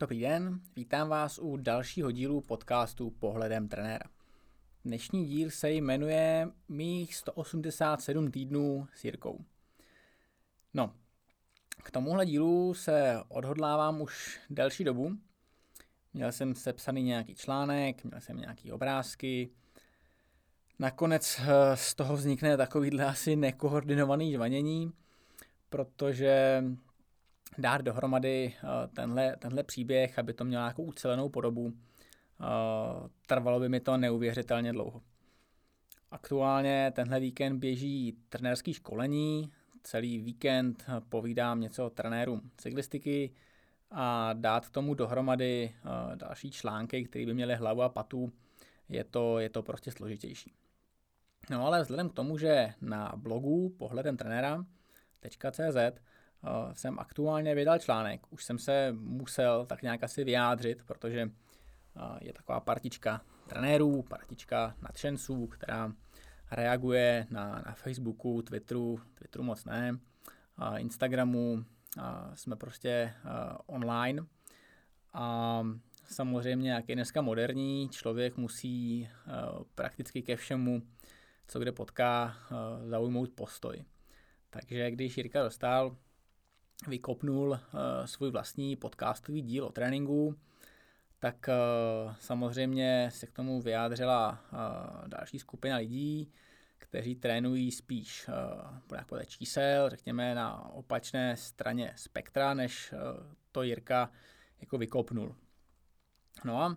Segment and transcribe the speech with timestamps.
[0.00, 4.04] Dobrý den, vítám vás u dalšího dílu podcastu Pohledem trenéra.
[4.84, 9.44] Dnešní díl se jmenuje Mých 187 týdnů s Jirkou.
[10.74, 10.94] No,
[11.82, 15.12] k tomuhle dílu se odhodlávám už delší dobu.
[16.14, 19.50] Měl jsem sepsaný nějaký článek, měl jsem nějaký obrázky.
[20.78, 24.92] Nakonec eh, z toho vznikne takovýhle asi nekoordinovaný žvanění,
[25.68, 26.62] protože
[27.58, 32.44] dát dohromady eh, tenhle, tenhle příběh, aby to mělo nějakou ucelenou podobu, eh,
[33.26, 35.02] trvalo by mi to neuvěřitelně dlouho.
[36.10, 43.30] Aktuálně tenhle víkend běží trenérský školení, celý víkend povídám něco o trenérům cyklistiky
[43.90, 48.32] a dát k tomu dohromady eh, další články, které by měly hlavu a patu,
[48.88, 50.52] je to, je to prostě složitější.
[51.50, 55.76] No ale vzhledem k tomu, že na blogu pohledem trenéra.cz
[56.44, 58.20] Eh, jsem aktuálně vydal článek.
[58.30, 64.74] Už jsem se musel tak nějak asi vyjádřit, protože eh, je taková partička trenérů, partička
[64.82, 65.92] nadšenců, která
[66.50, 69.98] reaguje na, na Facebooku, Twitteru, Twitteru moc ne,
[70.76, 71.64] Instagramu,
[72.34, 73.14] jsme prostě
[73.66, 74.26] online
[75.12, 75.62] a
[76.04, 79.08] samozřejmě, jak je dneska moderní, člověk musí
[79.74, 80.82] prakticky ke všemu,
[81.48, 82.36] co kde potká,
[82.84, 83.84] zaujmout postoj.
[84.50, 85.96] Takže když Jirka dostal
[86.86, 87.58] vykopnul uh,
[88.04, 90.34] svůj vlastní podcastový díl o tréninku,
[91.18, 96.32] tak uh, samozřejmě se k tomu vyjádřila uh, další skupina lidí,
[96.78, 102.98] kteří trénují spíš uh, podle čísel, řekněme na opačné straně spektra, než uh,
[103.52, 104.10] to Jirka
[104.60, 105.34] jako vykopnul.
[106.44, 106.74] No a uh,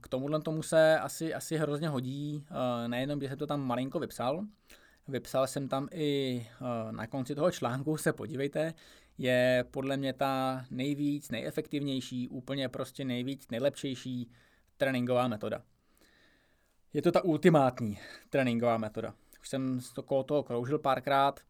[0.00, 3.98] k tomuhle tomu se asi, asi hrozně hodí, uh, nejenom, že jsem to tam malinko
[3.98, 4.44] vypsal,
[5.10, 8.74] vypsal jsem tam i uh, na konci toho článku, se podívejte,
[9.18, 14.30] je podle mě ta nejvíc, nejefektivnější, úplně prostě nejvíc, nejlepšější
[14.76, 15.62] tréninková metoda.
[16.92, 17.98] Je to ta ultimátní
[18.30, 19.14] tréninková metoda.
[19.40, 21.40] Už jsem to kolo toho kroužil párkrát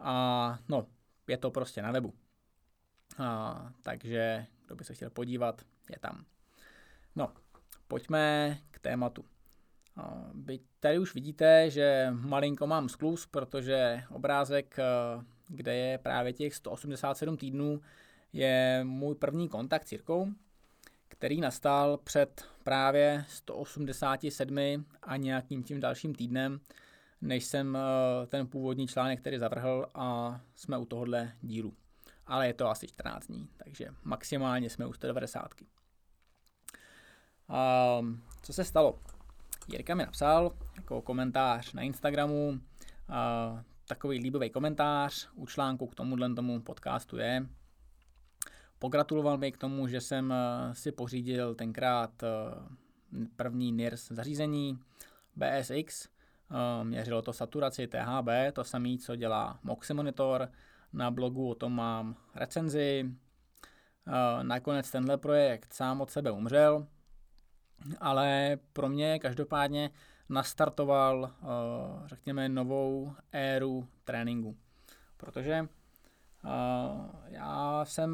[0.00, 0.86] a no,
[1.26, 2.14] je to prostě na webu.
[3.18, 6.24] A, takže kdo by se chtěl podívat, je tam.
[7.16, 7.32] No,
[7.88, 9.24] pojďme k tématu.
[10.34, 14.76] Byť tady už vidíte, že malinko mám sklus, protože obrázek,
[15.48, 17.80] kde je právě těch 187 týdnů,
[18.32, 20.28] je můj první kontakt s Jirkou,
[21.08, 26.60] který nastal před právě 187 a nějakým tím dalším týdnem,
[27.20, 27.78] než jsem
[28.26, 31.74] ten původní článek který zavrhl a jsme u tohohle dílu.
[32.26, 35.54] Ale je to asi 14 dní, takže maximálně jsme u 190.
[37.48, 38.00] A
[38.42, 38.98] co se stalo?
[39.68, 46.34] Jirka mi napsal jako komentář na Instagramu, uh, takový líbivý komentář u článku k tomuhle
[46.34, 47.46] tomu podcastu je.
[48.78, 54.78] Pogratuloval mi k tomu, že jsem uh, si pořídil tenkrát uh, první NIRS zařízení
[55.36, 56.08] BSX,
[56.50, 60.48] uh, měřilo to saturaci THB, to samé, co dělá Moxie Monitor,
[60.92, 63.10] na blogu o tom mám recenzi.
[64.42, 66.86] Nakonec tenhle projekt sám od sebe umřel,
[68.00, 69.90] ale pro mě každopádně
[70.28, 71.46] nastartoval, eh,
[72.06, 74.56] řekněme, novou éru tréninku.
[75.16, 75.68] Protože eh,
[77.26, 78.10] já jsem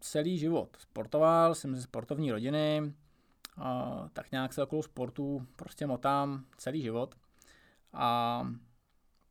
[0.00, 2.82] celý život sportoval, jsem ze sportovní rodiny,
[3.58, 3.62] eh,
[4.12, 7.14] tak nějak se okolo sportu prostě motám celý život.
[7.92, 8.42] A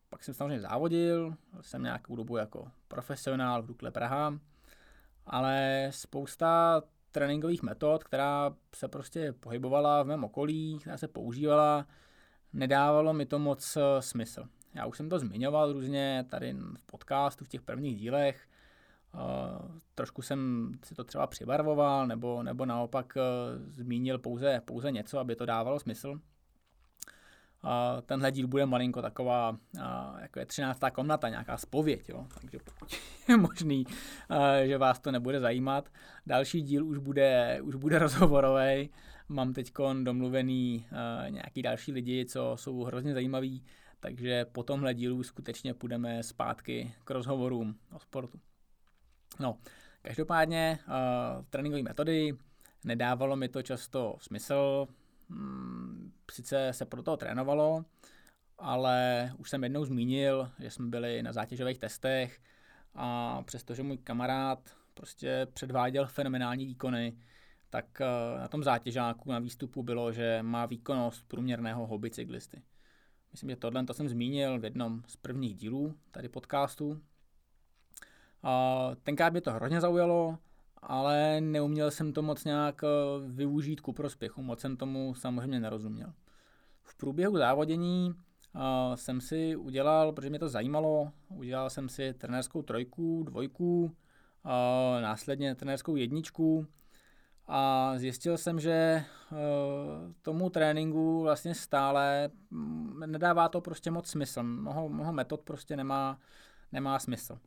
[0.09, 4.39] pak jsem samozřejmě závodil, jsem nějakou dobu jako profesionál v Dukle Praha,
[5.25, 6.81] ale spousta
[7.11, 11.87] tréninkových metod, která se prostě pohybovala v mém okolí, která se používala,
[12.53, 14.45] nedávalo mi to moc eh, smysl.
[14.73, 18.47] Já už jsem to zmiňoval různě tady v podcastu, v těch prvních dílech.
[19.13, 25.19] Uh, trošku jsem si to třeba přibarvoval, nebo, nebo naopak uh, zmínil pouze, pouze něco,
[25.19, 26.19] aby to dávalo smysl.
[27.63, 30.79] Uh, tenhle díl bude malinko taková, uh, jako je 13.
[30.93, 32.27] komnata, nějaká spověď, jo?
[32.41, 32.89] takže pokud
[33.29, 35.89] je možný, uh, že vás to nebude zajímat.
[36.25, 38.89] Další díl už bude, už bude rozhovorový.
[39.29, 39.71] Mám teď
[40.03, 43.63] domluvený uh, nějaký další lidi, co jsou hrozně zajímaví,
[43.99, 48.39] takže po tomhle dílu skutečně půjdeme zpátky k rozhovorům o sportu.
[49.39, 49.57] No,
[50.01, 50.79] každopádně
[51.49, 52.37] tréninkové metody,
[52.83, 54.87] nedávalo mi to často smysl,
[56.31, 57.85] sice se pro toho trénovalo,
[58.57, 62.41] ale už jsem jednou zmínil, že jsme byli na zátěžových testech
[62.95, 67.17] a přestože můj kamarád prostě předváděl fenomenální výkony,
[67.69, 72.61] tak eh, na tom zátěžáku na výstupu bylo, že má výkonnost průměrného hobby cyklisty.
[73.31, 77.01] Myslím, že tohle to jsem zmínil v jednom z prvních dílů tady podcastu.
[79.03, 80.37] Tenkrát mě to hrozně zaujalo
[80.81, 82.81] ale neuměl jsem to moc nějak
[83.27, 86.13] využít ku prospěchu, moc jsem tomu samozřejmě nerozuměl.
[86.83, 88.13] V průběhu závodění
[88.55, 93.91] uh, jsem si udělal, protože mě to zajímalo, udělal jsem si trenérskou trojku, dvojku, uh,
[95.01, 96.67] následně trenérskou jedničku
[97.51, 99.03] a zjistil jsem, že
[100.21, 104.43] tomu tréninku vlastně stále mm, nedává to prostě moc smysl.
[104.43, 106.19] Mnoho, mnoho metod prostě nemá,
[106.71, 107.39] nemá smysl.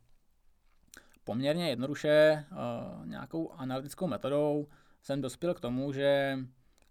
[1.23, 4.67] Poměrně jednoduše uh, nějakou analytickou metodou
[5.01, 6.37] jsem dospěl k tomu, že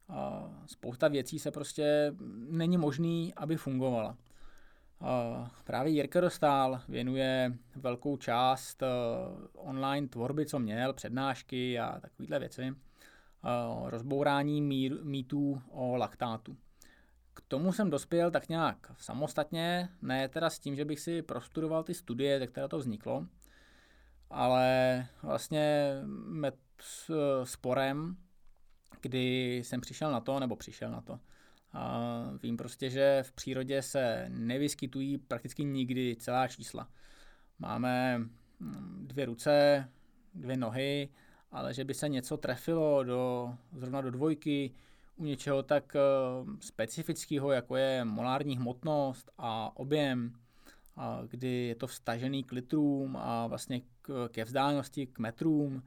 [0.08, 2.14] a spousta věcí se prostě
[2.48, 4.16] není možný, aby fungovala.
[5.00, 8.82] A právě Jirka Dostál věnuje velkou část
[9.54, 12.74] online tvorby, co měl, přednášky a takovéhle věci,
[13.84, 14.60] rozbourání
[15.02, 16.56] mýtů o laktátu.
[17.34, 21.84] K tomu jsem dospěl tak nějak samostatně, ne teda s tím, že bych si prostudoval
[21.84, 23.26] ty studie, ze které to vzniklo,
[24.32, 25.94] ale vlastně
[26.26, 26.54] med
[27.44, 28.16] sporem
[29.02, 31.20] kdy jsem přišel na to, nebo přišel na to.
[31.72, 36.88] A vím prostě, že v přírodě se nevyskytují prakticky nikdy celá čísla.
[37.58, 38.18] Máme
[38.60, 39.88] hm, dvě ruce,
[40.34, 41.08] dvě nohy,
[41.50, 44.74] ale že by se něco trefilo do, zrovna do dvojky,
[45.16, 45.96] u něčeho tak
[46.44, 50.32] hm, specifického, jako je molární hmotnost a objem,
[51.26, 55.82] kdy je to vstažený k litrům a vlastně k, ke vzdálenosti, k metrům,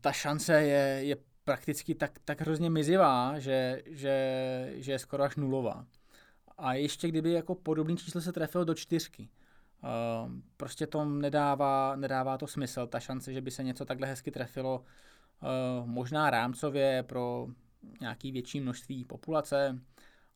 [0.00, 5.36] ta šance je, je prakticky tak, tak hrozně mizivá, že, že, že je skoro až
[5.36, 5.86] nulová.
[6.58, 9.28] A ještě kdyby jako podobný číslo se trefilo do čtyřky,
[10.56, 14.84] prostě to nedává, nedává to smysl, ta šance, že by se něco takhle hezky trefilo,
[15.84, 17.48] možná rámcově pro
[18.00, 19.80] nějaký větší množství populace,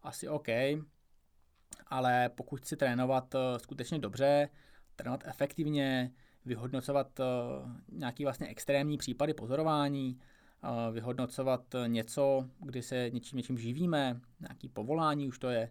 [0.03, 0.49] asi OK,
[1.87, 4.49] ale pokud chci trénovat uh, skutečně dobře,
[4.97, 6.13] trénovat efektivně,
[6.45, 7.27] vyhodnocovat uh,
[7.89, 10.19] nějaký vlastně extrémní případy pozorování,
[10.93, 15.71] vyhodnocovat něco, kdy se něčím, něčím živíme, nějaký povolání už to je,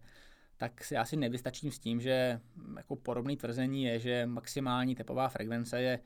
[0.58, 2.40] tak si asi nevystačím s tím, že
[2.78, 6.00] jako podobné tvrzení je, že maximální tepová frekvence je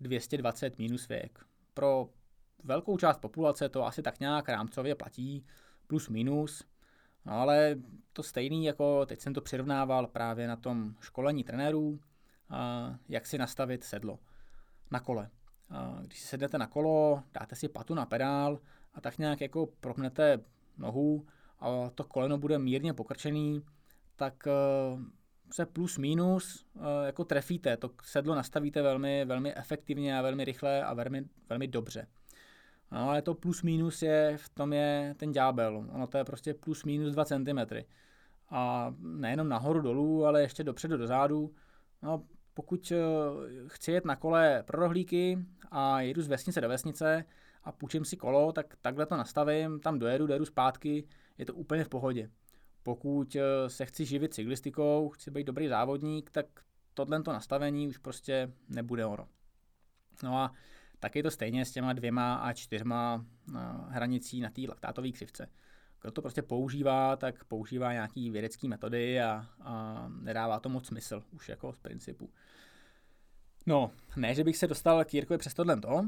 [0.00, 1.44] 220 minus věk.
[1.74, 2.08] Pro
[2.64, 5.46] velkou část populace to asi tak nějak rámcově platí,
[5.86, 6.64] plus minus,
[7.24, 7.76] ale
[8.12, 12.00] to stejný, jako teď jsem to přirovnával právě na tom školení trenérů,
[13.08, 14.18] jak si nastavit sedlo
[14.90, 15.30] na kole.
[16.02, 18.60] Když si sednete na kolo, dáte si patu na pedál
[18.94, 20.38] a tak nějak jako propnete
[20.78, 21.26] nohu
[21.60, 23.62] a to koleno bude mírně pokrčený,
[24.16, 24.52] tak eh,
[25.52, 30.84] se plus minus eh, jako trefíte, to sedlo nastavíte velmi, velmi efektivně a velmi rychle
[30.84, 32.06] a velmi, velmi dobře.
[32.92, 35.86] No, ale to plus minus je, v tom je ten ďábel.
[35.92, 37.58] Ono to je prostě plus minus 2 cm.
[38.50, 41.54] A nejenom nahoru dolů, ale ještě dopředu dozadu.
[42.02, 42.24] No,
[42.54, 42.98] pokud eh,
[43.66, 45.38] chci jet na kole pro rohlíky
[45.70, 47.24] a jedu z vesnice do vesnice
[47.64, 51.04] a půjčím si kolo, tak takhle to nastavím, tam dojedu, dojedu zpátky,
[51.38, 52.30] je to úplně v pohodě.
[52.82, 56.46] Pokud eh, se chci živit cyklistikou, chci být dobrý závodník, tak
[56.94, 59.28] tohle to nastavení už prostě nebude ono.
[60.22, 60.52] No a
[61.02, 63.58] tak je to stejně s těma dvěma a čtyřma eh,
[63.88, 65.48] hranicí na té laktátové křivce.
[66.00, 71.22] Kdo to prostě používá, tak používá nějaký vědecké metody a, a nedává to moc smysl
[71.30, 72.30] už jako z principu.
[73.66, 76.02] No, ne, že bych se dostal k Jirkovi přes tohle to,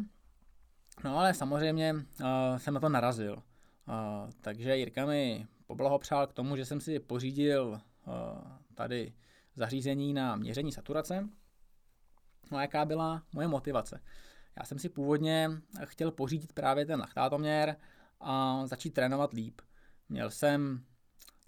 [1.04, 3.32] no ale samozřejmě uh, jsem na to narazil.
[3.36, 8.12] Uh, takže Jirka mi poblahopřál k tomu, že jsem si pořídil uh,
[8.74, 9.12] tady
[9.56, 11.28] zařízení na měření saturace.
[12.50, 14.00] No a jaká byla moje motivace?
[14.58, 15.50] Já jsem si původně
[15.84, 17.76] chtěl pořídit právě ten laktátoměr
[18.20, 19.60] a začít trénovat líp.
[20.08, 20.84] Měl jsem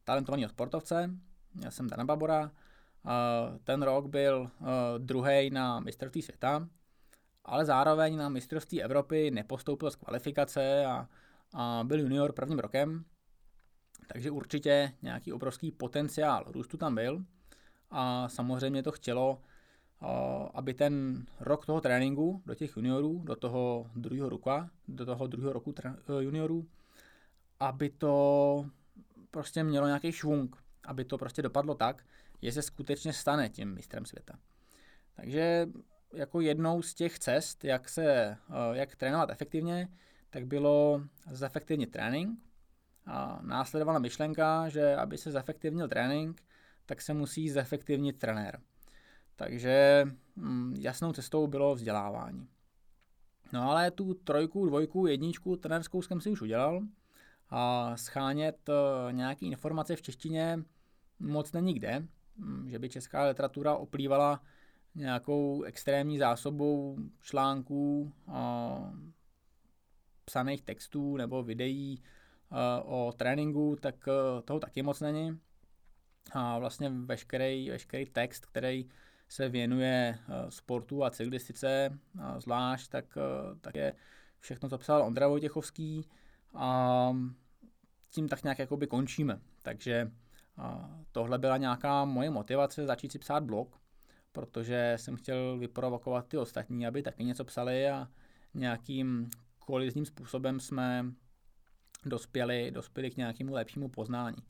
[0.05, 1.11] talentovaného sportovce,
[1.55, 2.51] měl jsem Dana Babora,
[3.65, 4.51] ten rok byl
[4.99, 6.69] druhý na mistrovství světa,
[7.45, 11.09] ale zároveň na mistrovství Evropy nepostoupil z kvalifikace a,
[11.55, 13.05] a byl junior prvním rokem,
[14.07, 17.25] takže určitě nějaký obrovský potenciál růstu tam byl
[17.91, 19.43] a samozřejmě to chtělo,
[20.55, 24.50] aby ten rok toho tréninku do těch juniorů, do toho druhého roku,
[24.88, 25.75] do toho druhého roku
[26.21, 26.67] juniorů,
[27.61, 28.67] aby to
[29.31, 32.05] prostě mělo nějaký švung, aby to prostě dopadlo tak,
[32.43, 34.38] že se skutečně stane tím mistrem světa.
[35.17, 35.67] Takže
[36.12, 38.37] jako jednou z těch cest, jak, se, eh,
[38.73, 39.88] jak trénovat efektivně,
[40.31, 42.41] tak bylo zefektivnit trénink.
[43.07, 46.43] A následovala myšlenka, že aby se zefektivnil trénink,
[46.87, 48.61] tak se musí zefektivnit trenér.
[49.37, 50.05] Takže
[50.37, 52.49] hm, jasnou cestou bylo vzdělávání.
[53.52, 56.83] No ale tu trojku, dvojku, jedničku trenérskou jsem si už udělal
[57.50, 60.59] a schánět eh, nějaké informace v češtině
[61.19, 62.07] moc není kde,
[62.38, 64.43] hm, že by česká literatura oplývala
[64.97, 68.12] nějakou extrémní zásobou článků,
[70.25, 72.02] psaných textů nebo videí
[72.85, 74.09] o tréninku, tak
[74.45, 75.40] toho taky moc není.
[76.33, 78.88] A vlastně veškerý, veškerý text, který
[79.28, 80.18] se věnuje
[80.49, 81.99] sportu a cyklistice
[82.38, 83.18] zvlášť, tak,
[83.61, 83.95] tak je
[84.38, 86.04] všechno, co psal Ondra Vojtěchovský
[86.54, 87.11] a
[88.11, 89.40] tím tak nějak jakoby končíme.
[89.62, 90.12] Takže
[91.12, 93.80] tohle byla nějaká moje motivace začít si psát blog,
[94.33, 98.09] protože jsem chtěl vyprovokovat ty ostatní, aby taky něco psali a
[98.54, 101.04] nějakým kolizním způsobem jsme
[102.04, 104.42] dospěli, dospěli k nějakému lepšímu poznání.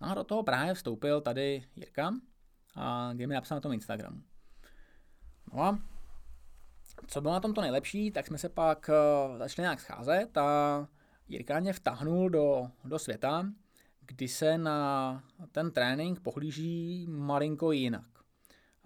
[0.00, 2.14] No a do toho právě vstoupil tady Jirka,
[2.76, 4.22] a kde mi napsal na tom Instagramu.
[5.52, 5.78] No a
[7.06, 8.90] co bylo na tom to nejlepší, tak jsme se pak
[9.30, 10.88] uh, začali nějak scházet a
[11.28, 13.46] Jirka mě vtahnul do, do světa,
[14.06, 15.22] kdy se na
[15.52, 18.06] ten trénink pohlíží malinko jinak.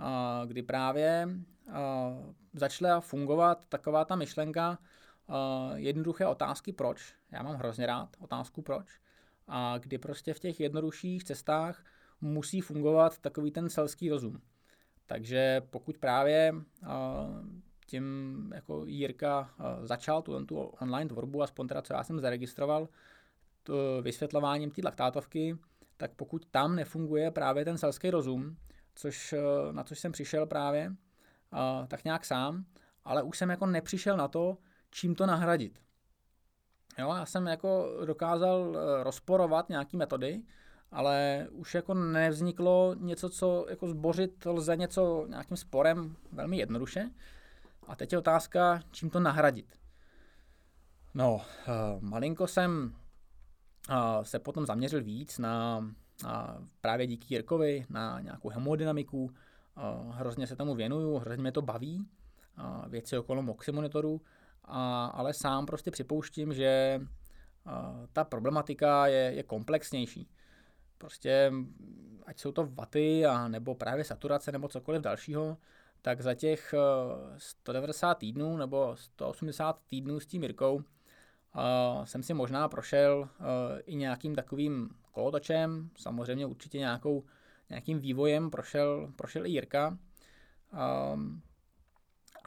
[0.00, 1.28] Uh, kdy právě
[1.66, 1.74] uh,
[2.52, 4.78] začala fungovat taková ta myšlenka
[5.26, 5.36] uh,
[5.74, 7.14] jednoduché otázky proč.
[7.32, 9.00] Já mám hrozně rád otázku proč.
[9.48, 11.84] A kdy prostě v těch jednodušších cestách
[12.24, 14.40] musí fungovat takový ten selský rozum.
[15.06, 16.88] Takže pokud právě uh,
[17.86, 22.88] tím jako Jirka eh, začal tu, tu online tvorbu, aspoň teda co já jsem zaregistroval,
[23.62, 25.58] to vysvětlováním té laktátovky,
[25.96, 28.56] tak pokud tam nefunguje právě ten selský rozum,
[28.94, 32.64] což, eh, na což jsem přišel právě, eh, tak nějak sám,
[33.04, 34.58] ale už jsem jako nepřišel na to,
[34.90, 35.80] čím to nahradit.
[36.98, 40.42] Jo, já jsem jako dokázal rozporovat nějaké metody,
[40.94, 47.10] ale už jako nevzniklo něco, co jako zbořit lze něco nějakým sporem velmi jednoduše.
[47.86, 49.78] A teď je otázka, čím to nahradit.
[51.14, 51.42] No, uh,
[52.00, 52.94] malinko jsem
[53.90, 56.30] uh, se potom zaměřil víc na uh,
[56.80, 59.24] právě díky Jirkovi na nějakou hemodynamiku.
[59.24, 62.08] Uh, hrozně se tomu věnuju, hrozně mě to baví,
[62.88, 64.20] věci okolo moximonitoru,
[64.64, 67.00] a, ale sám prostě připouštím, že
[68.12, 70.28] ta problematika je, je komplexnější.
[71.04, 71.52] Prostě
[72.26, 75.56] ať jsou to vaty a nebo právě saturace nebo cokoliv dalšího,
[76.02, 76.74] tak za těch
[77.38, 80.82] 190 eh, týdnů nebo 180 týdnů s tím Mirkou uh,
[82.04, 83.46] jsem si možná prošel uh,
[83.86, 87.24] i nějakým takovým kolotočem, samozřejmě určitě nějakou,
[87.68, 89.98] nějakým vývojem prošel, prošel i Jirka.
[91.12, 91.42] Um,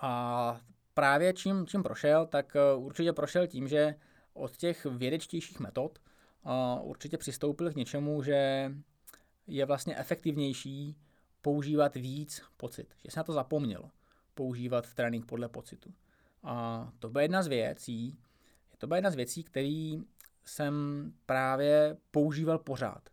[0.02, 0.62] a
[0.94, 3.96] právě čím, čím prošel, tak určitě prošel tím, že
[4.34, 6.00] od těch vědečtějších metod
[6.82, 8.72] určitě přistoupil k něčemu, že
[9.48, 10.98] je vlastně efektivnější
[11.42, 13.90] používat víc pocit, že se na to zapomněl
[14.34, 15.94] používat trénink podle pocitu.
[16.44, 18.20] A to byla jedna z věcí,
[18.78, 20.04] to byla jedna z věcí, který
[20.46, 20.74] jsem
[21.26, 23.10] právě používal pořád.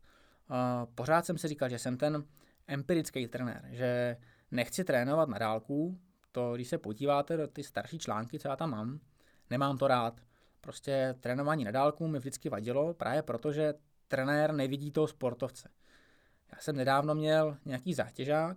[0.49, 2.25] A pořád jsem si říkal, že jsem ten
[2.67, 4.17] empirický trenér, že
[4.51, 5.99] nechci trénovat na dálku,
[6.33, 9.01] to, když se podíváte do ty starší články, co já tam mám,
[9.51, 10.21] nemám to rád.
[10.65, 13.75] Prostě trénování na dálku mi vždycky vadilo, právě proto, že
[14.09, 15.69] trenér nevidí toho sportovce.
[16.53, 18.57] Já jsem nedávno měl nějaký zátěžák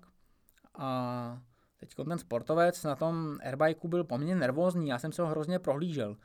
[0.76, 1.42] a
[1.78, 6.10] teď ten sportovec na tom airbikeu byl poměrně nervózní, já jsem se ho hrozně prohlížel.
[6.12, 6.18] Uh,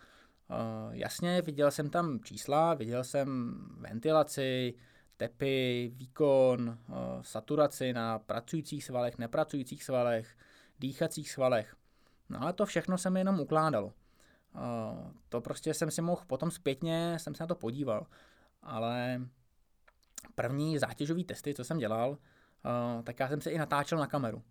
[0.91, 4.75] jasně, viděl jsem tam čísla, viděl jsem ventilaci,
[5.17, 10.37] tepy, výkon, uh, saturaci na pracujících svalech, nepracujících svalech,
[10.81, 11.77] dýchacích svalech.
[12.29, 13.93] No ale to všechno se mi jenom ukládalo.
[14.55, 18.07] Uh, to prostě jsem si mohl potom zpětně, jsem se na to podíval.
[18.63, 19.21] Ale
[20.35, 24.43] první zátěžové testy, co jsem dělal, uh, tak já jsem se i natáčel na kameru.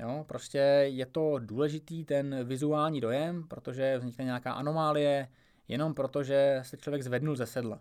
[0.00, 5.28] Jo, prostě je to důležitý ten vizuální dojem, protože vznikne nějaká anomálie,
[5.68, 7.80] jenom protože se člověk zvednul ze sedla.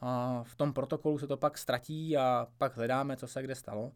[0.00, 3.92] A v tom protokolu se to pak ztratí a pak hledáme, co se kde stalo.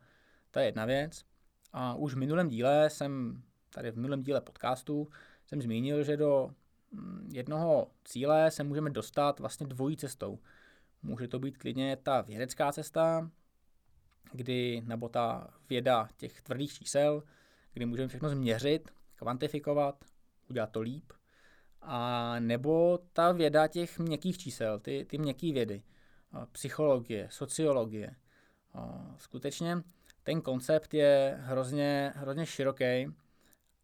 [0.51, 1.25] To je jedna věc.
[1.73, 5.09] A už v minulém díle jsem, tady v minulém díle podcastu,
[5.47, 6.51] jsem zmínil, že do
[6.93, 10.39] mm, jednoho cíle se můžeme dostat vlastně dvojí cestou.
[11.03, 13.31] Může to být klidně ta vědecká cesta,
[14.33, 17.23] kdy, nebo ta věda těch tvrdých čísel,
[17.73, 20.05] kdy můžeme všechno změřit, kvantifikovat,
[20.51, 21.13] udělat to líp.
[21.83, 25.83] A nebo ta věda těch měkkých čísel, ty, ty měkké vědy,
[26.53, 28.17] psychologie, sociologie.
[29.17, 29.83] Skutečně
[30.23, 33.15] ten koncept je hrozně, hrozně široký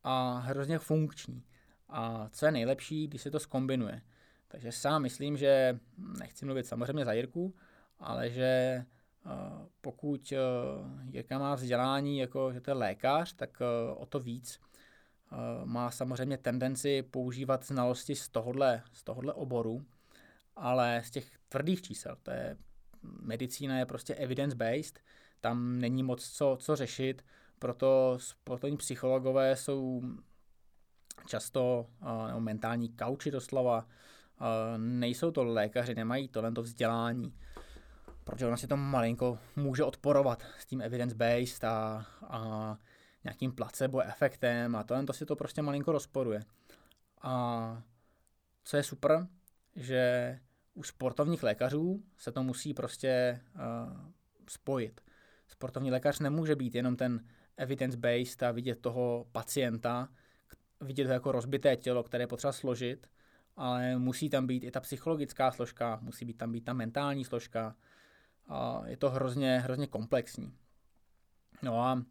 [0.03, 1.45] a hrozně funkční.
[1.93, 4.03] A co je nejlepší, když se to skombinuje.
[4.49, 5.79] Takže sám myslím, že
[6.19, 7.55] nechci mluvit samozřejmě za Jirku,
[7.99, 9.31] ale že eh,
[9.81, 10.37] pokud eh,
[11.11, 14.61] Jirka má vzdělání, jako že to je lékař, tak eh, o to víc
[15.65, 19.85] má samozřejmě tendenci používat znalosti z tohohle, z tohohle oboru,
[20.57, 22.57] ale z těch tvrdých čísel, to je
[23.03, 24.99] medicína je prostě evidence-based,
[25.41, 27.25] tam není moc co, co řešit,
[27.59, 30.03] proto sportovní psychologové jsou
[31.27, 31.87] často
[32.27, 33.87] nebo mentální kauči doslova,
[34.77, 37.35] nejsou to lékaři, nemají to vzdělání,
[38.25, 42.79] protože ono si to malinko může odporovat s tím evidence-based a, a
[43.25, 46.41] nějakým placebo efektem a tohle to si to prostě malinko rozporuje.
[47.23, 47.83] A
[48.65, 49.29] co je super,
[49.77, 50.39] že
[50.75, 53.97] u sportovních lékařů se to musí prostě uh,
[54.49, 55.01] spojit.
[55.49, 57.25] Sportovní lékař nemůže být jenom ten
[57.57, 60.09] evidence-based a vidět toho pacienta,
[60.83, 63.07] vidět ho jako rozbité tělo, které potřeba složit,
[63.57, 67.77] ale musí tam být i ta psychologická složka, musí být tam být ta mentální složka.
[68.49, 70.53] A je to hrozně, hrozně komplexní.
[71.63, 72.03] No a,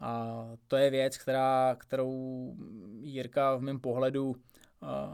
[0.00, 2.54] a to je věc, která, kterou
[3.00, 4.36] Jirka v mém pohledu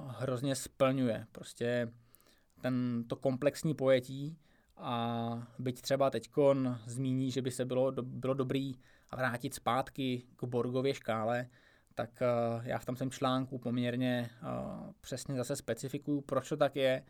[0.07, 1.27] hrozně splňuje.
[1.33, 1.93] Prostě
[2.61, 4.39] ten, to komplexní pojetí
[4.77, 8.75] a byť třeba teďkon zmíní, že by se bylo, do, bylo dobrý
[9.13, 11.49] vrátit zpátky k Borgově škále,
[11.95, 16.77] tak uh, já v tom jsem článku poměrně uh, přesně zase specifikuju, proč to tak
[16.77, 17.05] je.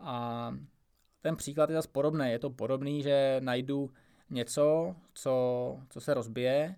[0.00, 0.54] A
[1.20, 2.30] ten příklad je zase podobný.
[2.30, 3.90] Je to podobný, že najdu
[4.30, 6.76] něco, co, co se rozbije,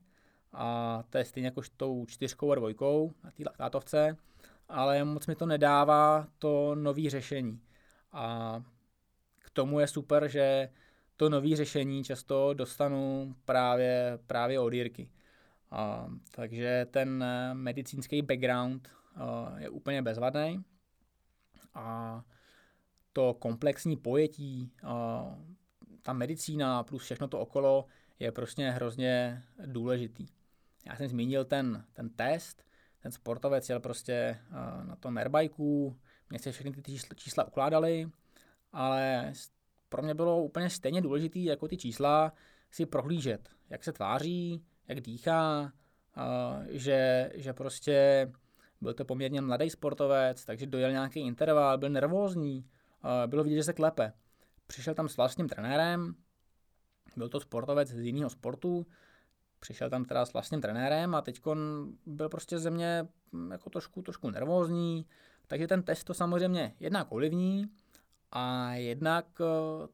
[0.52, 4.16] a to je stejně jako s tou čtyřkou a dvojkou na té laktátovce,
[4.68, 7.60] ale moc mi to nedává to nový řešení.
[8.12, 8.62] A
[9.38, 10.68] k tomu je super, že
[11.16, 15.10] to nový řešení často dostanu právě, právě od Jirky.
[16.30, 20.64] Takže ten eh, medicínský background eh, je úplně bezvadný.
[21.74, 22.22] A
[23.12, 25.24] to komplexní pojetí, a,
[26.02, 27.86] ta medicína plus všechno to okolo
[28.18, 30.26] je prostě hrozně důležitý.
[30.86, 32.64] Já jsem zmínil ten, ten test,
[33.00, 34.38] ten sportovec jel prostě
[34.82, 35.96] na tom airbajku,
[36.30, 38.10] mě se všechny ty čísla ukládali,
[38.72, 39.32] ale
[39.88, 42.32] pro mě bylo úplně stejně důležité jako ty čísla
[42.70, 45.72] si prohlížet, jak se tváří, jak dýchá,
[46.68, 48.28] že, že prostě
[48.80, 52.66] byl to poměrně mladý sportovec, takže dojel nějaký interval, byl nervózní,
[53.26, 54.12] bylo vidět, že se klepe.
[54.66, 56.14] Přišel tam s vlastním trenérem,
[57.16, 58.86] byl to sportovec z jiného sportu,
[59.60, 61.40] přišel tam teda s vlastním trenérem a teď
[62.06, 65.06] byl prostě ze mě hm, jako trošku, trošku nervózní,
[65.46, 67.70] takže ten test to samozřejmě jednak ovlivní
[68.32, 69.44] a jednak eh,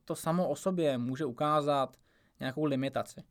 [0.05, 1.97] to samo o sobě může ukázat
[2.41, 3.23] nějakou limitaci.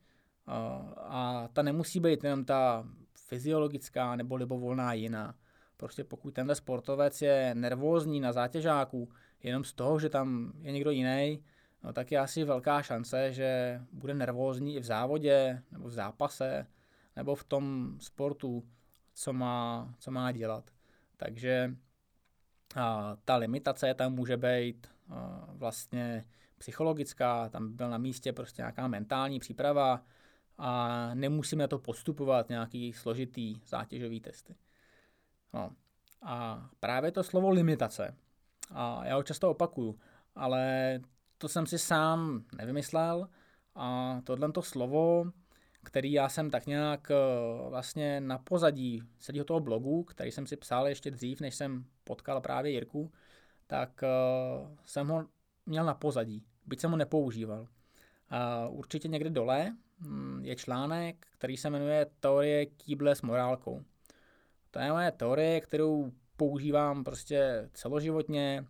[0.97, 5.35] A ta nemusí být jenom ta fyziologická nebo libovolná jiná.
[5.77, 9.09] Prostě pokud tenhle sportovec je nervózní na zátěžáku,
[9.43, 11.43] jenom z toho, že tam je někdo jiný,
[11.83, 16.67] no tak je asi velká šance, že bude nervózní i v závodě, nebo v zápase,
[17.15, 18.63] nebo v tom sportu,
[19.13, 20.71] co má, co má dělat.
[21.17, 21.75] Takže
[22.75, 26.25] a, ta limitace tam může být a, vlastně
[26.57, 30.03] psychologická, tam byl na místě prostě nějaká mentální příprava
[30.63, 34.55] a nemusíme to postupovat nějaký složitý zátěžový testy.
[35.53, 35.71] No.
[36.21, 38.15] A právě to slovo limitace,
[38.71, 39.99] a já ho často opakuju,
[40.35, 40.99] ale
[41.37, 43.29] to jsem si sám nevymyslel
[43.75, 45.31] a tohle to slovo,
[45.83, 47.15] který já jsem tak nějak eh,
[47.69, 52.41] vlastně na pozadí celého toho blogu, který jsem si psal ještě dřív, než jsem potkal
[52.41, 53.11] právě Jirku,
[53.67, 55.27] tak uh, jsem ho
[55.65, 57.67] měl na pozadí, byť jsem ho nepoužíval.
[58.69, 63.83] Určitě někde dole um, je článek, který se jmenuje Teorie kýble s morálkou.
[64.71, 68.65] To je moje teorie, kterou používám prostě celoživotně,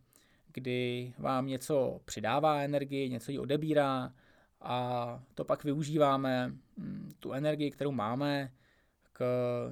[0.53, 4.13] kdy vám něco přidává energii, něco ji odebírá
[4.61, 8.51] a to pak využíváme, mm, tu energii, kterou máme,
[9.13, 9.25] k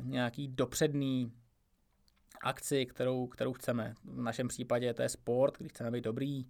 [0.04, 1.32] nějaký dopředný
[2.44, 3.94] akci, kterou, kterou chceme.
[4.04, 6.46] V našem případě to je sport, když chceme být dobrý,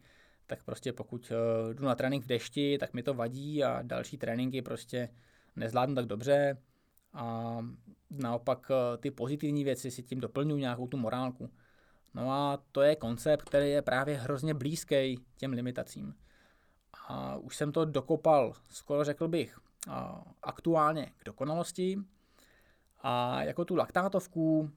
[0.50, 4.18] tak prostě pokud eh, jdu na trénink v dešti, tak mi to vadí a další
[4.18, 5.10] tréninky prostě
[5.56, 6.58] nezvládnu tak dobře
[7.14, 7.58] a
[8.10, 11.50] naopak eh, ty pozitivní věci si tím doplňují nějakou tu morálku.
[12.14, 16.16] No a to je koncept, který je právě hrozně blízký těm limitacím.
[17.08, 19.60] A už jsem to dokopal, skoro řekl bych,
[20.44, 21.98] aktuálně k dokonalosti.
[23.00, 24.72] A jako tu laktátovku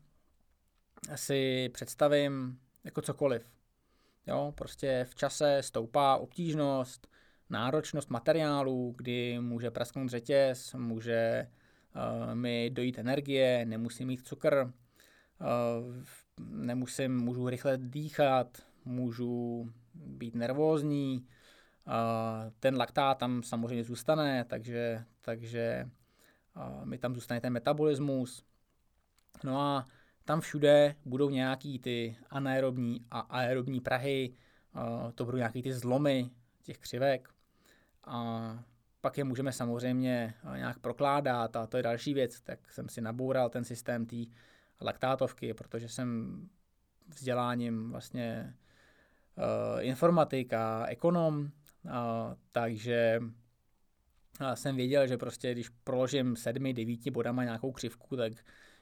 [1.15, 3.62] si představím jako cokoliv.
[4.27, 7.07] Jo, prostě v čase stoupá obtížnost,
[7.51, 11.49] náročnost materiálu, kdy může prasknout řetěz, může
[11.97, 14.73] uh, mi dojít energie, nemusím mít cukr,
[15.41, 16.05] uh,
[16.39, 21.27] nemusím, můžu rychle dýchat, můžu být nervózní,
[22.61, 25.91] ten laktát tam samozřejmě zůstane, takže, takže
[26.85, 28.45] mi tam zůstane ten metabolismus.
[29.45, 29.89] No a
[30.25, 34.35] tam všude budou nějaký ty anaerobní a aerobní prahy,
[35.15, 36.31] to budou nějaký ty zlomy
[36.63, 37.29] těch křivek.
[38.05, 38.65] A
[39.01, 43.51] pak je můžeme samozřejmě nějak prokládat a to je další věc, tak jsem si naboural
[43.51, 44.17] ten systém té
[44.81, 46.41] laktátovky, protože jsem
[47.09, 48.55] vzděláním vlastně
[49.37, 51.91] uh, informatik a ekonom, uh,
[52.53, 53.21] takže
[54.55, 58.33] jsem věděl, že prostě když proložím sedmi, devíti bodama nějakou křivku, tak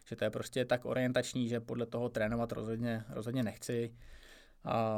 [0.04, 3.94] že to je prostě tak orientační, že podle toho trénovat rozhodně, rozhodně nechci.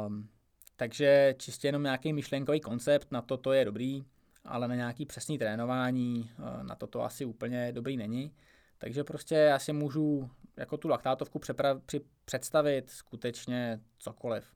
[0.07, 0.29] Um,
[0.75, 4.03] takže čistě jenom nějaký myšlenkový koncept, na to to je dobrý,
[4.45, 8.33] ale na nějaký přesný trénování, na to to asi úplně dobrý není.
[8.77, 14.53] Takže prostě já si můžu jako tu laktátovku přepra- při- představit skutečně cokoliv.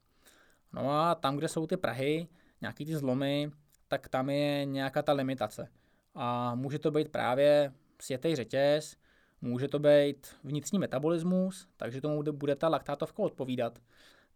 [0.72, 2.28] No a tam, kde jsou ty Prahy,
[2.60, 3.50] nějaký ty zlomy,
[3.88, 5.68] tak tam je nějaká ta limitace.
[6.14, 8.96] A může to být právě světej řetěz,
[9.40, 13.78] může to být vnitřní metabolismus, takže tomu bude ta laktátovka odpovídat.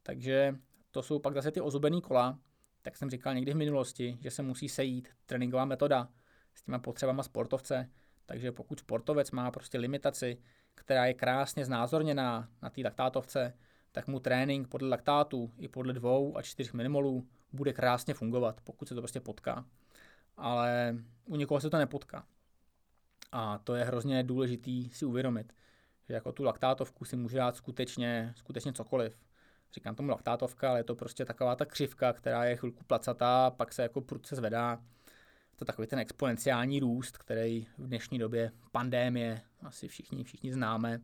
[0.02, 0.56] Takže
[0.90, 2.38] to jsou pak zase ty ozubený kola,
[2.82, 6.08] tak jsem říkal někdy v minulosti, že se musí sejít tréninková metoda
[6.54, 7.90] s těma potřebama sportovce,
[8.26, 10.38] takže pokud sportovec má prostě limitaci,
[10.74, 13.54] která je krásně znázorněná na té laktátovce,
[13.92, 18.88] tak mu trénink podle laktátu i podle dvou a čtyř minimolů bude krásně fungovat, pokud
[18.88, 19.66] se to prostě potká.
[20.36, 22.26] Ale u někoho se to nepotká.
[23.32, 25.52] A to je hrozně důležitý si uvědomit,
[26.08, 29.16] že jako tu laktátovku si může dát skutečně, skutečně cokoliv.
[29.74, 33.72] Říkám tomu laktátovka, ale je to prostě taková ta křivka, která je chvilku placatá, pak
[33.72, 34.78] se jako prudce zvedá
[35.62, 41.00] to takový ten exponenciální růst, který v dnešní době pandémie asi všichni, všichni známe.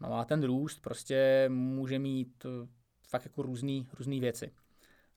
[0.00, 2.68] No a ten růst prostě může mít eh,
[3.08, 4.52] fakt jako různý, různý věci.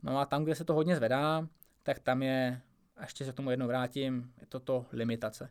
[0.04, 1.48] No a tam, kde se to hodně zvedá,
[1.84, 2.62] tak tam je,
[2.98, 5.50] a ještě se k tomu jednou vrátím, je to to limitace.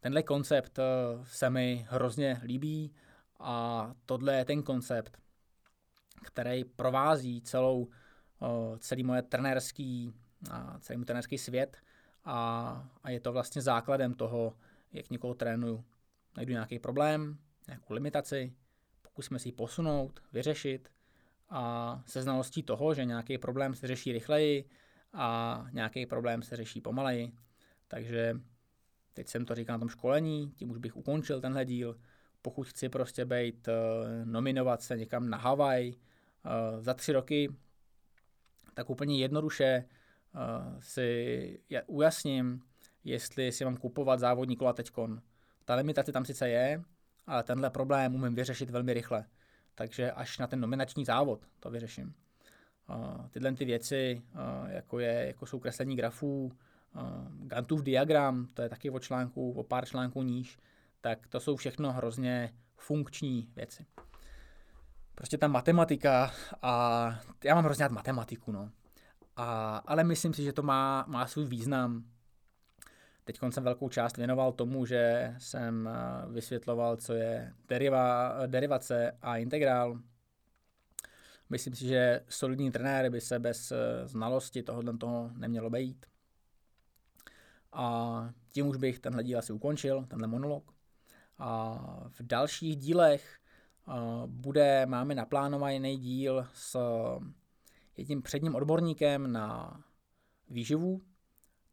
[0.00, 0.82] Tenhle koncept eh,
[1.24, 2.94] se mi hrozně líbí
[3.40, 5.18] a tohle je ten koncept,
[6.24, 7.88] který provází celou,
[8.42, 10.14] eh, celý moje trenérský,
[10.80, 11.76] celý můj trenérský svět
[12.24, 14.56] a, a je to vlastně základem toho,
[14.92, 15.84] jak někoho trénuju.
[16.36, 18.52] Najdu nějaký problém, nějakou limitaci,
[19.02, 20.92] pokusíme si ji posunout, vyřešit
[21.48, 24.70] a se znalostí toho, že nějaký problém se řeší rychleji
[25.12, 27.32] a nějaký problém se řeší pomaleji.
[27.88, 28.40] Takže
[29.18, 31.96] teď jsem to říkal na tom školení, tím už bych ukončil tenhle díl.
[32.42, 33.72] Pokud chci prostě být, eh,
[34.24, 37.56] nominovat se někam na Havaj eh, za tři roky,
[38.74, 39.84] tak úplně jednoduše
[40.80, 42.60] si ujasním,
[43.04, 45.22] jestli si mám kupovat závodní kola teďkon.
[45.64, 46.82] Ta limitace tam sice je,
[47.26, 49.24] ale tenhle problém umím vyřešit velmi rychle.
[49.74, 52.14] Takže až na ten nominační závod to vyřeším.
[53.30, 54.22] tyhle ty věci,
[54.68, 56.52] jako, je, jako jsou kreslení grafů,
[57.42, 60.58] Gantův diagram, to je taky o článku, o pár článků níž,
[61.00, 63.86] tak to jsou všechno hrozně funkční věci.
[65.14, 68.70] Prostě ta matematika a já mám hrozně rád matematiku, no.
[69.36, 72.04] A, ale myslím si, že to má, má svůj význam.
[73.24, 79.36] Teď jsem velkou část věnoval tomu, že jsem eh, vysvětloval, co je deriva, derivace a
[79.36, 79.98] integrál.
[81.50, 83.76] Myslím si, že solidní trenér by se bez eh,
[84.08, 86.06] znalosti tohohle toho nemělo být.
[87.72, 90.74] A tím už bych tenhle díl asi ukončil, tenhle monolog.
[91.38, 91.78] A
[92.08, 93.38] v dalších dílech
[94.26, 96.78] bude, máme naplánovaný díl s
[97.96, 99.80] jedním předním odborníkem na
[100.50, 101.00] výživu,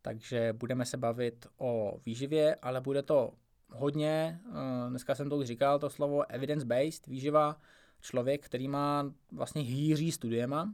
[0.01, 3.33] takže budeme se bavit o výživě, ale bude to
[3.69, 7.61] hodně, eh, dneska jsem to už říkal, to slovo evidence-based, výživa,
[8.01, 10.73] člověk, který má vlastně hýří studiema,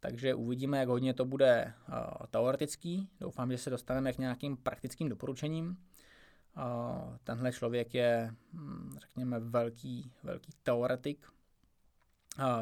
[0.00, 1.92] takže uvidíme, jak hodně to bude eh,
[2.30, 3.08] teoretický.
[3.20, 5.76] Doufám, že se dostaneme k nějakým praktickým doporučením.
[6.56, 11.26] Eh, tenhle člověk je, hm, řekněme, velký, velký teoretik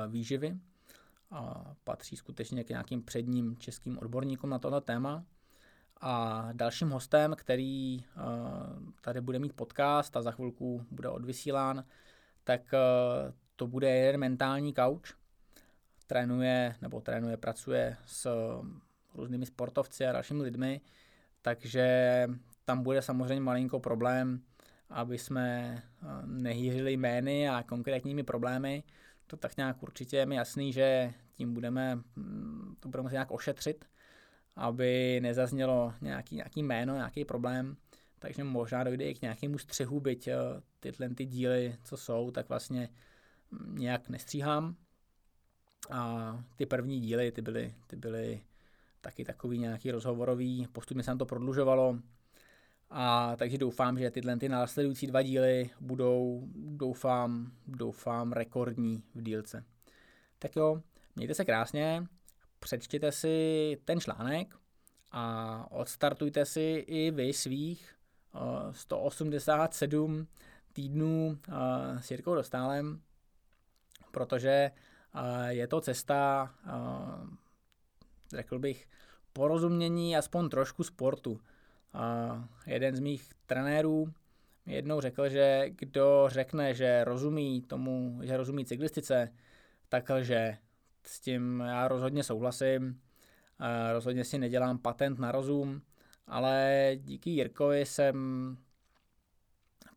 [0.09, 0.59] výživy
[1.31, 5.25] a patří skutečně k nějakým předním českým odborníkům na tohle téma.
[6.01, 11.85] A dalším hostem, který uh, tady bude mít podcast a za chvilku bude odvysílán,
[12.45, 15.24] tak uh, to bude jeden mentální couch.
[16.07, 18.29] Trénuje, nebo trénuje, pracuje s
[19.15, 20.81] různými sportovci a dalšími lidmi,
[21.43, 22.27] takže
[22.65, 24.41] tam bude samozřejmě malinko problém,
[24.91, 25.79] aby jsme
[26.25, 28.83] nehýřili jmény a konkrétními problémy,
[29.27, 33.31] to tak nějak určitě je mi jasný, že tím budeme, mm, to budeme muset nějak
[33.31, 33.85] ošetřit,
[34.57, 37.77] aby nezaznělo nějaký, nějaký jméno, nějaký problém,
[38.19, 40.37] takže možná dojde i k nějakému střihu, byť eh,
[40.81, 42.89] tyhle ty díly, co jsou, tak vlastně
[43.51, 44.77] mm, nějak nestříhám.
[45.91, 48.43] A ty první díly, ty byly, ty byly
[49.01, 51.99] taky takový nějaký rozhovorový, postupně se nám to prodlužovalo,
[52.91, 59.65] a takže doufám, že tyhle ty následující dva díly budou, doufám, doufám, rekordní v dílce.
[60.39, 60.83] Tak jo,
[61.17, 62.07] mějte se krásně,
[62.59, 64.57] přečtěte si ten článek
[65.13, 67.95] a odstartujte si i vy svých
[68.73, 70.27] 187
[70.73, 71.39] týdnů
[72.01, 73.01] s Jirkou Dostálem,
[74.11, 74.71] protože
[75.49, 76.51] je to cesta,
[78.31, 78.87] řekl bych,
[79.33, 81.41] porozumění aspoň trošku sportu.
[82.67, 84.13] Jeden z mých trenérů
[84.67, 89.33] jednou řekl, že kdo řekne, že rozumí tomu, že rozumí cyklistice,
[89.89, 90.59] tak lže.
[91.03, 93.01] S tím já rozhodně souhlasím.
[93.93, 95.83] Rozhodně si nedělám patent na rozum,
[96.27, 98.17] ale díky Jirkovi jsem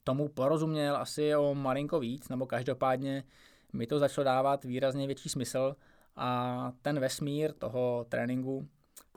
[0.03, 3.23] tomu porozuměl asi o malinko víc, nebo každopádně
[3.73, 5.75] mi to začalo dávat výrazně větší smysl
[6.15, 8.67] a ten vesmír toho tréninku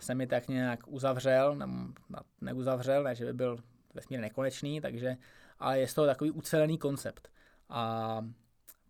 [0.00, 1.92] se mi tak nějak uzavřel, nebo
[2.40, 3.58] neuzavřel, ne, že by byl
[3.94, 5.16] vesmír nekonečný, takže,
[5.58, 7.28] ale je to takový ucelený koncept.
[7.68, 8.20] A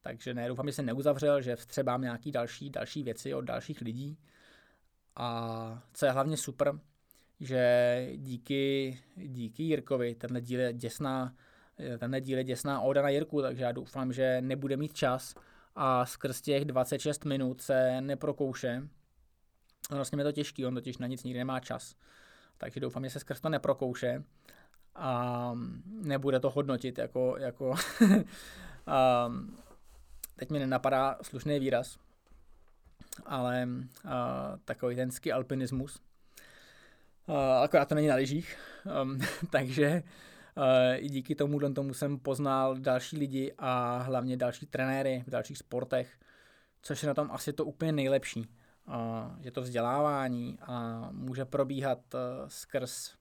[0.01, 4.19] takže ne, doufám, že se neuzavřel, že vstřebám nějaký další, další věci od dalších lidí.
[5.17, 6.81] A co je hlavně super,
[7.41, 11.35] že díky, díky Jirkovi tenhle díl je děsná,
[11.99, 15.35] tenhle díl je děsná oda na Jirku, takže já doufám, že nebude mít čas
[15.77, 18.89] a skrz těch 26 minut se neprokouše.
[19.91, 21.95] Vlastně je to těžký, on totiž na nic nikdy nemá čas.
[22.59, 24.25] Takže doufám, že se skrz to neprokouše
[24.95, 25.53] a
[25.87, 27.71] nebude to hodnotit jako, jako
[29.27, 29.57] um,
[30.37, 31.99] teď mi nenapadá slušný výraz,
[33.27, 33.69] ale
[34.05, 34.11] uh,
[34.65, 36.01] takový ten ski alpinismus.
[37.27, 38.59] Uh, akorát to není na lyžích,
[39.03, 39.19] um,
[39.51, 40.03] takže
[40.97, 46.19] i díky tomu tomu jsem poznal další lidi a hlavně další trenéry v dalších sportech,
[46.83, 48.47] což je na tom asi to úplně nejlepší.
[48.89, 53.15] Uh, že to vzdělávání a může probíhat uh, skrz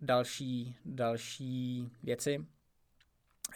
[0.00, 2.46] další, další věci,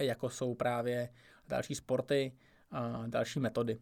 [0.01, 1.09] jako jsou právě
[1.49, 2.33] další sporty,
[2.71, 3.79] a další metody.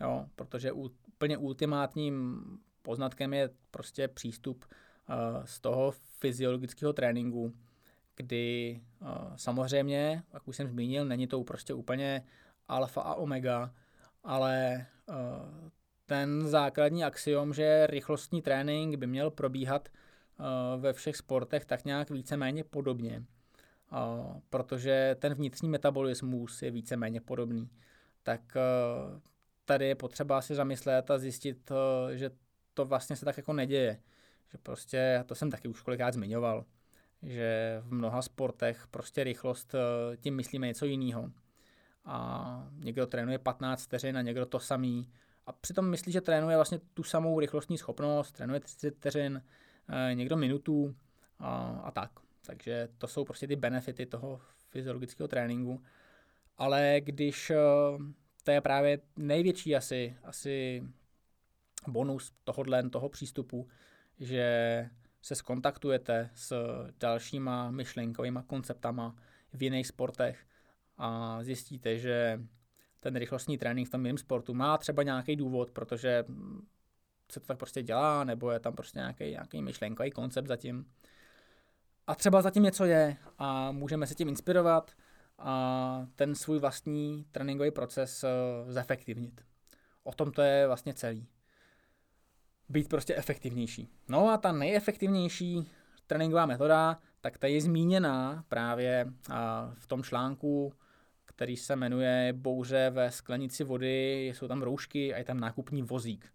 [0.00, 2.42] Jo, protože úplně ultimátním
[2.82, 4.64] poznatkem je prostě přístup
[5.44, 7.54] z toho fyziologického tréninku,
[8.22, 8.80] kdy
[9.36, 12.22] samozřejmě, jak už jsem zmínil, není to prostě úplně
[12.68, 13.74] alfa a omega,
[14.24, 14.86] ale
[16.06, 19.88] ten základní axiom, že rychlostní trénink by měl probíhat
[20.76, 23.24] ve všech sportech tak nějak víceméně podobně,
[24.50, 27.70] protože ten vnitřní metabolismus je víceméně podobný
[28.22, 29.20] tak eh,
[29.64, 32.30] tady je potřeba si zamyslet a zjistit, eh, že
[32.74, 34.00] to vlastně se tak jako neděje.
[34.52, 36.64] Že prostě, to jsem taky už kolikrát zmiňoval,
[37.22, 41.30] že v mnoha sportech prostě rychlost, eh, tím myslíme něco jiného.
[42.04, 45.12] A někdo trénuje 15 vteřin a někdo to samý.
[45.46, 49.42] A přitom myslí, že trénuje vlastně tu samou rychlostní schopnost, trénuje 30 vteřin,
[50.14, 50.94] někdo minutu
[51.38, 52.10] a, a tak.
[52.46, 55.82] Takže to jsou prostě ty benefity toho fyziologického tréninku
[56.60, 57.56] ale když eh,
[58.44, 60.82] to je právě největší asi, asi
[61.88, 63.68] bonus tohohle, toho přístupu,
[64.18, 64.88] že
[65.22, 66.66] se skontaktujete s
[67.00, 69.16] dalšíma myšlenkovými konceptama
[69.52, 70.46] v jiných sportech
[70.98, 72.40] a zjistíte, že
[73.00, 76.24] ten rychlostní trénink v tom jiném sportu má třeba nějaký důvod, protože
[77.32, 80.86] se to tak prostě dělá, nebo je tam prostě nějaký, nějaký myšlenkový koncept zatím.
[82.06, 84.92] A třeba zatím něco je a můžeme se tím inspirovat
[85.38, 89.40] a ten svůj vlastní tréninkový proces uh, zefektivnit.
[90.02, 91.26] O tom to je vlastně celý.
[92.70, 93.88] Být prostě efektivnější.
[94.08, 95.70] No a ta nejefektivnější
[96.06, 99.12] tréninková metoda, tak ta je zmíněná právě
[99.74, 100.72] v tom článku,
[101.24, 106.32] který se jmenuje Bouře ve sklenici vody, jsou tam roušky a je tam nákupní vozík.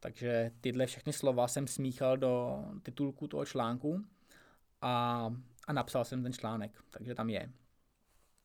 [0.00, 4.04] Takže tyhle všechny slova jsem smíchal do titulku toho článku
[4.80, 5.26] a,
[5.66, 7.50] a napsal jsem ten článek, takže tam je.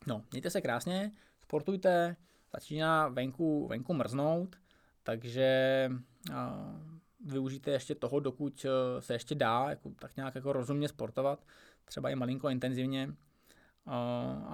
[0.07, 2.15] No, mějte se krásně, sportujte,
[2.53, 4.55] začíná venku, venku mrznout,
[5.03, 5.89] takže
[6.29, 6.94] uh,
[7.25, 11.45] využijte ještě toho, dokud uh, se ještě dá, jako, tak nějak jako rozumně sportovat,
[11.85, 13.07] třeba i malinko intenzivně.
[13.07, 13.93] Uh,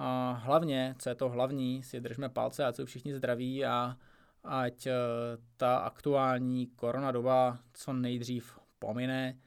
[0.00, 3.96] a hlavně, co je to hlavní, si držme palce, ať jsou všichni zdraví a
[4.44, 4.92] ať uh,
[5.56, 9.38] ta aktuální korona doba co nejdřív pomine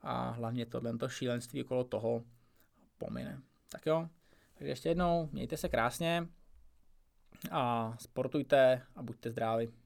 [0.00, 2.22] a hlavně tohle šílenství okolo toho
[2.98, 3.42] pomine.
[3.70, 4.08] Tak jo,
[4.54, 6.28] takže ještě jednou, mějte se krásně
[7.50, 9.81] a sportujte a buďte zdraví.